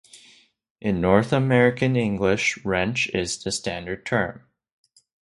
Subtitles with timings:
[0.81, 4.41] In North American English, "wrench" is the standard term.